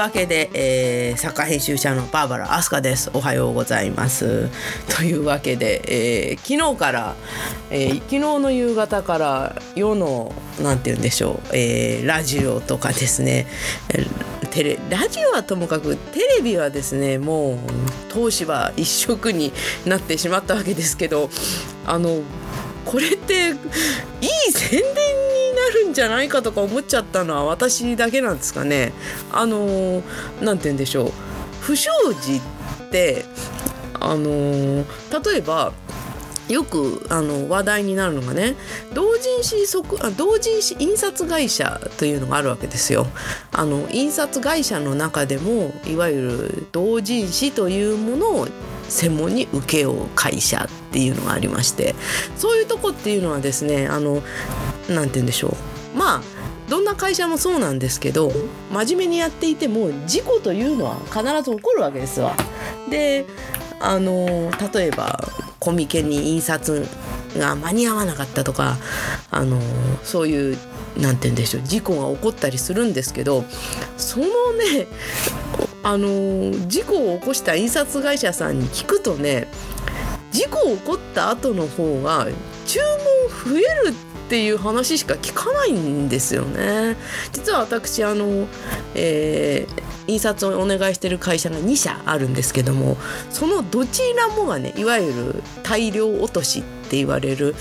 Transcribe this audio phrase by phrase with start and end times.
[0.00, 3.10] というわけで、えー、作家編集者のバーバラ・アスカです。
[3.12, 4.48] おはようございます。
[4.96, 5.82] というわけで、
[6.30, 7.16] えー、昨日から、
[7.70, 13.46] えー、昨日の夕方から世のなんて言うんでしょう、えー、ラジオとかですね
[14.50, 17.58] テレラジオはともかくテレビはですねもう
[18.10, 19.52] 東芝一色に
[19.84, 21.28] なってしまったわけですけど
[21.84, 22.22] あの
[22.86, 25.19] これっていい宣伝
[25.70, 28.92] るんじゃないかとか思っちゃったのは私だけなんですかね。
[29.32, 30.02] あの
[30.40, 31.12] 何て言うんでしょう
[31.60, 32.36] 不祥事
[32.86, 33.24] って
[34.00, 34.84] あの
[35.24, 35.72] 例えば
[36.48, 38.56] よくあの話題になるのがね
[38.92, 39.56] 同人誌
[40.00, 43.06] あ同人誌印刷会社というのがあるわけですよ。
[43.52, 48.48] あの印刷会社の中でもいわゆる同人誌というものを
[48.90, 51.94] 専門に請け負う会社っていうのがありまして
[52.36, 54.22] そういうとこっていうのはですねあの
[54.88, 55.56] 何て言うんでしょ
[55.94, 56.22] うまあ
[56.68, 58.30] どんな会社もそうなんですけど
[58.70, 62.36] 真面目にやっていても事故というのは必ず起こるわけですわ。
[62.88, 63.26] で
[63.80, 65.18] あの例えば
[65.58, 66.86] コミケに印刷
[67.36, 68.76] が間に合わなかったとか
[69.30, 69.60] あの
[70.04, 70.58] そういう
[70.96, 73.44] 何て言うんでしょう事故が起こったりするんですけど
[73.96, 74.86] そのね
[75.82, 79.48] あの事故を起こした印刷会社さんに聞くとね
[80.30, 82.26] 事故起こった後の方が
[82.66, 82.80] 注
[83.44, 86.96] 文増えるっていう話しか聞かないんですよね。
[87.32, 88.46] 実は私あの、
[88.94, 92.96] えー印刷をお願いしてる会社が2社あるんですけども
[93.30, 97.54] そのどちらもがねいわゆる大量落としって言われる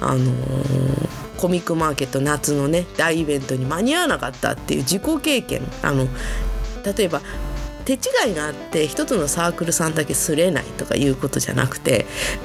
[0.00, 6.06] あのーコミックマーケット夏のね大イベントに間に合わなかったっていう自己経験あの
[6.96, 7.20] 例えば
[7.86, 12.04] 手違いがあって一つのサークルさんだけすれないとかいうことじゃなくて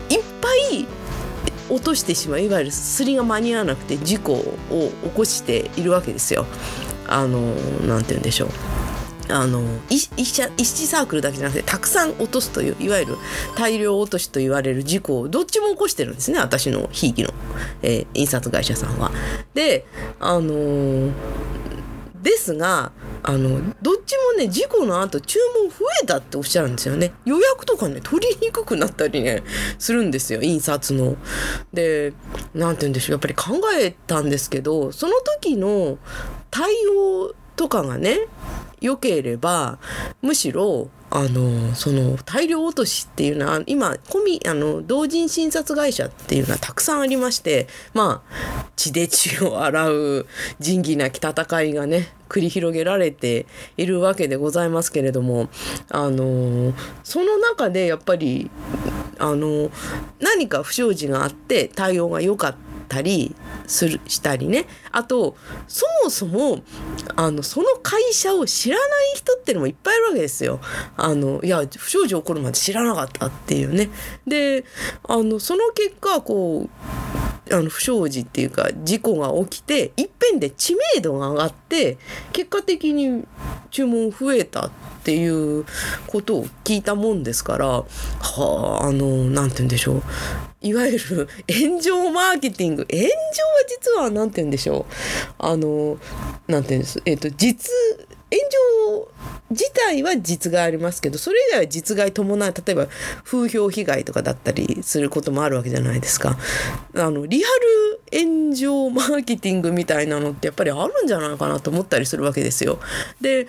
[0.10, 0.88] いっぱい
[1.70, 6.46] 落としてしまういわゆるすりが間に合わなくて事故を起こしているわけですよ。
[7.08, 7.54] あの
[7.88, 8.50] なんて言うんでしょう。
[9.30, 13.18] あの一社一サークルだけじゃなくてたくさん落とすといういわゆる
[13.56, 17.30] 大量落としと言われる事故をどっちも起こしてるんですね私のひいきの、
[17.82, 19.12] えー、印刷会社さんは。
[19.54, 19.86] で
[20.20, 21.12] あのー、
[22.22, 22.92] ですが
[23.24, 29.44] あのどっちもね事故の後注文増えたっておっしゃるんですよね予約とかね取りにくくなったりね
[29.80, 31.18] するんですよ印刷の。
[31.74, 32.14] で
[32.54, 35.98] 何て言うんでしょうやっぱり考えたんですけどその時の
[36.50, 38.28] 対応とかがね
[38.82, 39.80] 良ければ
[40.22, 50.26] むしろあのその大量落としっていうのは今コミあの同人診察会社っていうのはたくさんありましてまあ血で血を洗う
[50.60, 55.50] 仁義なき戦いがね繰り広げられているわけでございますけれども
[55.90, 58.50] あのその中でやっぱり
[59.20, 59.70] あの
[60.22, 62.56] 何か不祥事があって対応が良かっ
[62.88, 63.36] たり
[63.68, 65.36] するしたりねあと
[65.68, 66.62] そもそも
[67.16, 70.60] あのその会社を知らない人っていうのもいっぱいいるわけですよ。
[70.98, 73.90] あのいや不祥事起こるまで知らなかったっていうね。
[74.28, 74.66] で
[75.08, 76.70] あのその結果こ
[77.11, 77.11] う
[77.50, 81.98] あの不祥事っていうか事故が起きていっぺんで知名度が上がって
[82.34, 83.26] 結果的に
[83.72, 84.72] 注文増えたっ
[85.04, 85.66] ていう
[86.08, 87.68] ことを聞いたもんですから
[88.22, 90.04] はああの何て言うんでしょう。
[90.64, 92.86] いわゆる炎上マーケティング。
[92.92, 93.12] 炎上は
[93.68, 94.94] 実は何て言うんでしょう。
[95.40, 95.98] あの
[96.48, 97.02] 何て言うんです。
[97.06, 97.72] えっ、ー、と実
[98.32, 98.71] 炎上
[99.50, 102.88] 自体は実害ありますけどそれ以外は実害伴う例えば
[103.24, 106.38] 風評被害とかだったりすることもあるわけじゃないですか。
[106.96, 112.80] あのリアル炎上マーケティングみたいなのってやっぱりあるんじゃないかなと思ったりするわけですよ。
[113.20, 113.48] で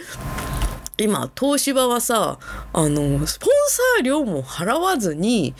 [0.98, 2.38] 今東芝はさ
[2.72, 5.54] あのスポンサー料も払わずに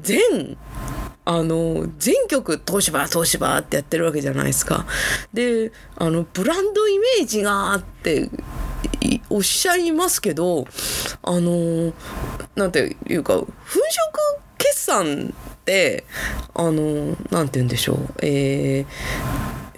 [0.00, 0.56] 全
[1.24, 4.86] あの全曲東芝東芝ってやってるわけじゃないですか。
[5.32, 8.28] であのブランドイメージがあって
[9.30, 10.66] おっしゃいますけど
[11.22, 11.92] あの
[12.54, 13.52] なんていうか粉飾
[14.58, 16.04] 決算って
[16.54, 17.98] あのなんて言うんでしょう。
[18.22, 18.86] えー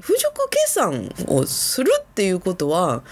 [0.06, 3.02] 粉飾決算をするっていうことは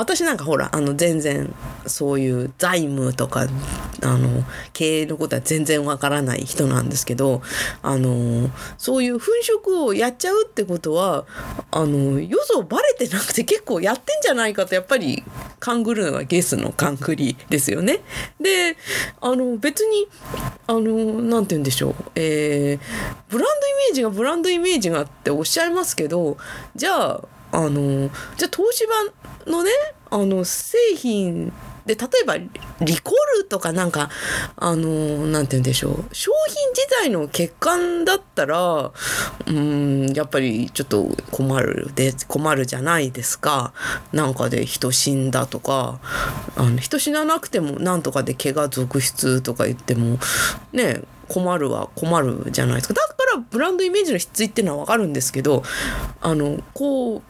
[0.00, 1.54] 私なんかほらあの全然
[1.86, 3.46] そういう財務とか
[4.02, 7.42] あの経営のことは全然わからない人なんですけど
[7.82, 8.48] あの
[8.78, 9.26] そういう粉
[9.64, 11.26] 飾をやっちゃうってことは
[11.70, 15.22] あのよそバレてなくて結構やってんじゃないかとやっぱり
[15.58, 18.00] 勘ぐるのはゲスの勘繰りですよね。
[18.40, 18.76] で
[19.20, 20.08] あの別に
[20.66, 22.80] あのなんて言うんでしょう、えー、
[23.28, 26.38] ブランドイメージがブランドイメージがっておっしゃいますけど
[26.74, 27.20] じゃあ
[27.52, 28.94] あのじゃあ東芝
[29.46, 29.70] のね
[30.10, 31.52] あの製品
[31.86, 32.48] で例えばリ
[33.00, 34.10] コールとかなんか
[34.56, 36.04] あのなんて言うんでしょう。
[36.12, 38.92] 商品自体の欠陥だったら
[39.46, 43.72] うんやっぱりちょっと困るで困るじゃないですか。
[44.12, 46.00] なんかで人死んだとか
[46.56, 50.18] あの人死ななくてもなんとかで怪我続出とか言っても
[50.72, 52.94] ね困るは困るじゃないですか。
[52.94, 55.62] だからブランドイメージの必要っていうのは分かるんですけど
[56.20, 57.22] あのこう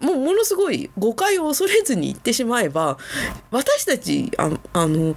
[0.00, 2.98] もうものすごい誤解を恐れずに言ってしまえば
[3.50, 5.14] 私たちああの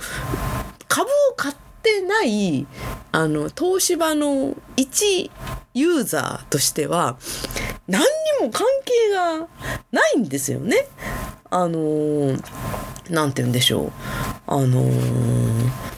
[0.87, 2.65] 株を買ってない
[3.11, 5.29] あの東芝の一
[5.73, 7.17] ユーザーとしては
[7.87, 8.07] 何に
[8.45, 9.47] も関係が
[9.91, 10.87] ないんですよね。
[11.49, 12.37] あの
[13.09, 13.91] なんて言うんでしょう。
[14.47, 14.83] あの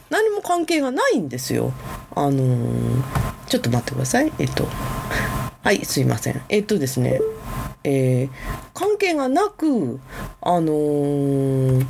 [0.10, 1.74] 何も関係がないんですよ。
[2.16, 3.04] あの
[3.48, 4.32] ちょっと待ってください。
[4.40, 4.68] えっと
[5.64, 6.42] はいすいません。
[6.50, 7.20] えっとですね
[7.84, 8.30] えー、
[8.74, 10.00] 関係がなく
[10.42, 11.86] あのー、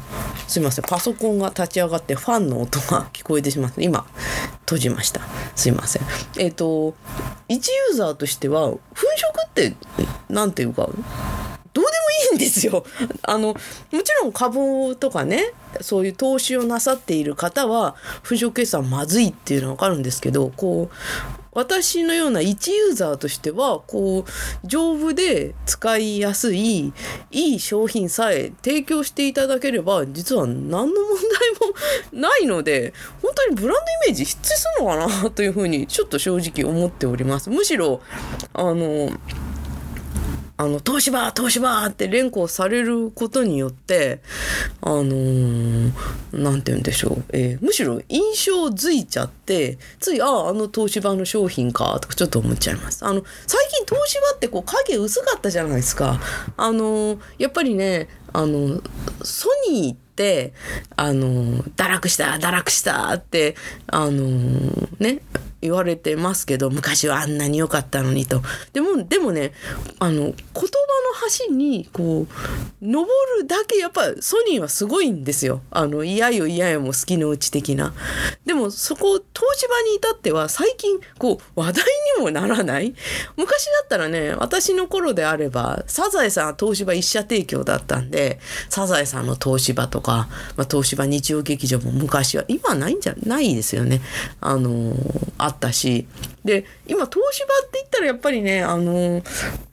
[0.47, 4.05] すいませんパソコンが立ち上がってファンの音が聞こえてしまって今
[4.61, 5.21] 閉じました
[5.55, 6.03] すいません
[6.37, 6.95] えっ、ー、と
[7.47, 9.75] 一ユーザーとしては粉飾って
[10.29, 10.89] 何ていうか
[11.73, 11.93] どうでも
[12.31, 12.85] いいんですよ。
[13.23, 13.55] あのも
[14.03, 17.95] ちろん株とかねそういう投資をなさっている方は
[18.27, 26.93] 粉飾決算まずいっていうのは分かるんですけどこう私のような一ユーザーとしてはこう丈夫で使いやすい
[27.31, 30.93] いい商品さえ提供していただければ実は何の問
[32.11, 37.49] 題もないので本当にブランドイメージ必要するのかなというふうにちょっと正直思っております。
[37.49, 38.01] むしろ
[38.53, 39.09] あの
[40.55, 44.21] あの、東芝東芝って連呼されることによって、
[44.81, 45.91] あのー、
[46.33, 53.03] なんて言うんでしょう、えー、むしろ印象づいちゃって、つい、ああ、あの東芝の商品か、とかちょっと思っちゃいます。
[53.03, 56.19] あの、最近東芝ってこう影薄かったじゃないですか。
[56.55, 58.81] あのー、やっぱりね、あの、
[59.23, 60.53] ソニーって、
[60.95, 63.55] あの、堕落した、堕落したって、
[63.87, 64.29] あの、
[64.99, 65.21] ね、
[65.63, 68.41] 言われてますけど昔はあんなに良かったのにと。
[68.73, 69.53] でもでもね
[69.99, 70.35] あの言葉の
[71.47, 73.07] 橋にこう登
[73.39, 75.61] るだけやっぱソニーはすごいんですよ。
[75.71, 77.93] あの嫌よ嫌よも好きのうち的な。
[78.45, 81.85] でもそこ東芝に至っては最近こう話題
[82.17, 82.93] にもならない。
[83.37, 88.39] 昔だったらね私の頃であればサザエさんは東芝一社提供だったんで
[88.69, 90.27] サザエさんの東芝とか、
[90.57, 94.01] まあ、東芝日曜劇場も昔は今ないんじゃないですよね。
[94.41, 94.93] あの
[95.37, 96.07] あったし
[96.43, 99.23] で今東芝って言ったらやっぱりねあの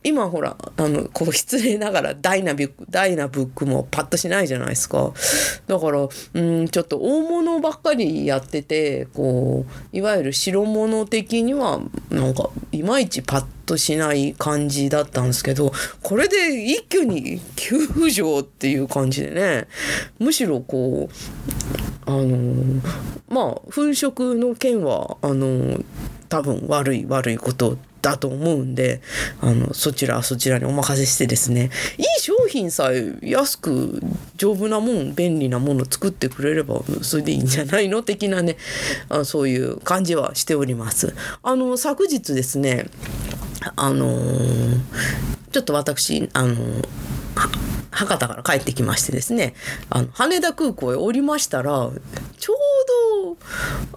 [0.04, 5.12] 今ほらあのこう失礼ながらダイナビックダイナブックもパッとしないじゃないですか。
[5.66, 11.80] だからうんちょっと大物ばっかりやっててこういわゆる白物的には
[12.10, 15.72] なんかいまいちパッとしない感じだったんですけど
[16.02, 19.66] これで一挙に急浮上っていう感じでね。
[20.18, 22.80] むしろこうあの
[23.30, 25.80] まあ粉飾の件はあの
[26.28, 29.00] 多分悪い悪いことだと思うんで
[29.40, 34.00] あのそちらそちらにお任せしてですねいい商品さえ安く
[34.36, 38.56] 丈夫なもん便利なもの作ってくれればそれでいいんじゃないの的なね
[39.08, 41.14] あそういう感じはしております。
[41.42, 42.86] あの昨日ですね
[43.76, 44.80] あのー、
[45.52, 46.88] ちょっと私あのー
[47.90, 49.54] 博多から帰ってきましてですね
[49.90, 51.90] あの羽田空港へ降りましたら
[52.38, 52.54] ちょ
[53.22, 53.36] ど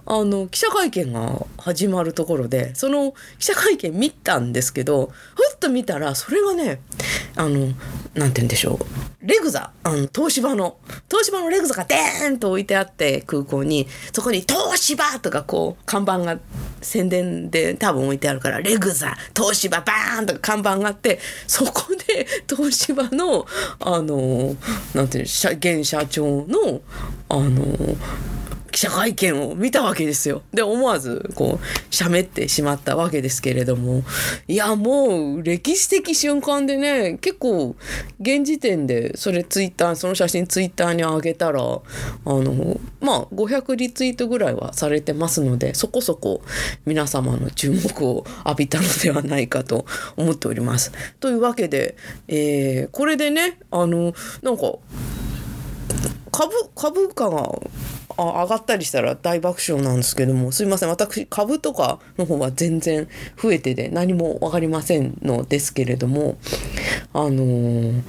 [0.06, 6.80] あの記者会見が始まるところでその記者会見見たんですけどふっと見たらそれがね
[7.36, 7.76] あのなんて
[8.14, 8.78] 言うんでしょう
[9.26, 10.76] レグザあの東芝の
[11.10, 16.38] 東芝のレグザがデーンと置いてあって空港にそこに「東芝!」とかこう看板が
[16.82, 23.46] 宣伝で多分置いてあるから「レグザ東芝バーン!」とか看板があってそこで東芝の
[23.80, 24.54] あの
[24.92, 26.82] なんていう現社長の
[27.30, 27.96] あの
[28.74, 30.42] 記者会見を見たわけですよ。
[30.52, 34.02] で思わずこう喋ってしまったわけですけれども
[34.48, 37.76] いやもう歴史的瞬間でね結構
[38.18, 41.62] 現時点でそれツイッターその写真ツイッターに上げたらあ
[42.26, 46.42] のまあ500リツイートぐらいはされてますのでそこそこ
[46.84, 50.90] 皆様の注目を浴びたのではないかと思っております。
[51.20, 54.64] というわけで、えー、これでねあのなんか
[56.32, 57.48] 株株価が
[58.16, 63.08] あ上がったりしたら大爆笑なんですけどもすいません私株とかの方は全然
[63.40, 66.36] 増えてで何も分かりませんのですけれども
[67.12, 68.02] あのー、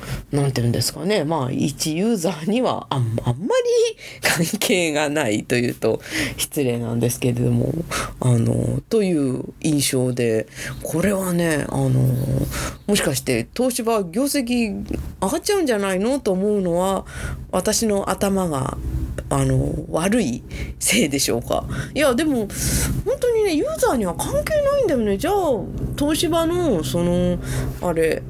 [0.51, 6.01] て言うんですかねまあ一ユーザーにはあんあんまり関係がないというと
[6.37, 7.71] 失礼なんですけれども
[8.19, 10.47] あのー、という印象で
[10.83, 14.85] これはねあのー、もしかして東芝業績
[15.21, 16.19] 上がっちゃうんじゃないの？
[16.19, 17.05] と思うのは
[17.51, 18.77] 私の頭が
[19.35, 20.43] あの悪い
[20.79, 21.65] せいでしょうか。
[21.93, 22.47] いやでも
[23.05, 25.17] 本当にねユーザーには関係ないんだよね。
[25.17, 25.33] じゃあ
[25.97, 27.37] 東芝のその
[27.81, 28.23] あれ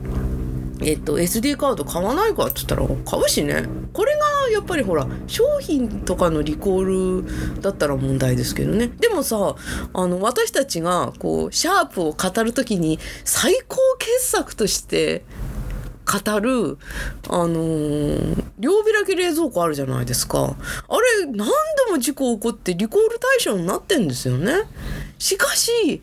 [0.81, 3.65] えっと、SD カード買わないかって言ったら買うしね。
[3.93, 8.87] これがやっぱりほら商品とかのリコールだったら問題ですけどね。
[8.87, 9.55] でもさ
[9.93, 15.23] あの私たちがこうシャープを語る時に最高傑作として
[16.05, 16.77] 語る、
[17.29, 20.55] あのー、両開き冷蔵庫あるじゃないですか。
[20.87, 24.53] あれ、何度も事故起こってリコール対象になってんですよね。
[25.17, 26.01] しかし、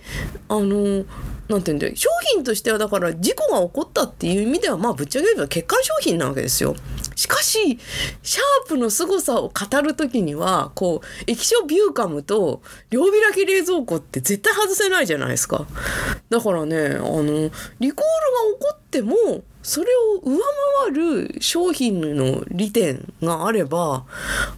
[0.48, 1.06] あのー
[1.52, 6.74] なんて言うんだよ商品としてはだから事故が起こったっていう意味ではまあぶっちゃけ言えば欠陥商品なわけですよ。
[7.14, 7.78] しかし
[8.22, 15.66] シャープの凄さを語る時にはこう液晶ビューカムと両開き冷蔵庫って絶対外せないじゃないですか。
[16.30, 19.16] だからねあのリコールが起こっても
[19.62, 20.38] それを上
[20.86, 24.04] 回る商品の利点があれば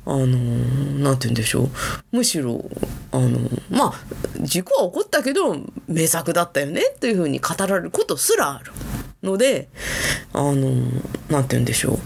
[0.06, 1.70] あの何て言うんでしょう
[2.12, 2.64] むしろ
[3.12, 3.38] あの
[3.70, 3.92] まあ
[4.40, 5.56] 事故は起こったけど
[5.86, 8.72] 名作だったよねというふうに語られることすらある
[9.22, 9.68] ので
[10.32, 10.70] あの
[11.28, 11.98] 何て言うんでしょう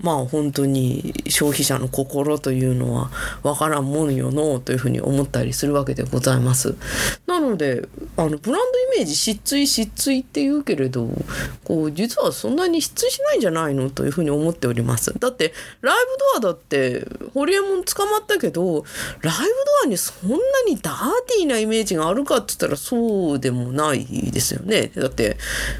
[0.00, 3.10] まあ本当に消費者の心というのは
[3.42, 6.76] わからんもんよのというふうに思ったりするわけでございます。
[7.34, 11.08] なのであのブランドイメージ失墜失墜って言うけれど
[11.64, 15.12] こう実はそんなに失墜しないんじゃないのというふうに思っております。
[15.18, 15.96] だってライ
[16.32, 18.84] ブドアだってホリエモン捕まったけど
[19.20, 19.44] ライブ
[19.82, 20.36] ドアにそんな
[20.68, 24.92] にダーティーなイメージがあるかって言ったらそうでもないですよね。
[24.94, 25.36] だって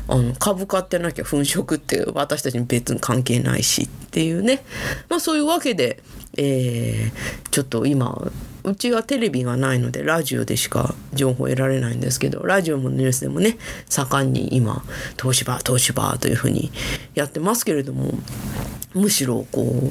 [0.08, 4.64] あの株買ってなきゃ粉飾って私たちに別に関係ないしっていうね、
[5.08, 6.02] まあ、そういうわけで、
[6.37, 8.31] えー、ちょっと今
[8.64, 14.83] うちはテレビがないのでラジオでしか情報得られないんですけどラジオもニュースでもね盛んに今
[15.21, 16.73] 東芝東芝というふうに
[17.14, 18.12] やってますけれども
[18.95, 19.91] むしろこう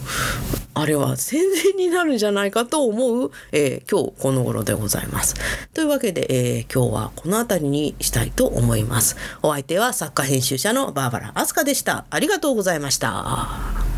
[0.73, 5.35] あれは宣伝になるんじゃないかと思う、えー、今日この頃でございます。
[5.73, 9.15] というわけで、えー、今日はこの辺りにしたいと思います。
[9.43, 12.05] お相手は作家編集者のバーバラ・アスカでした。
[12.09, 13.92] ありがとうございました。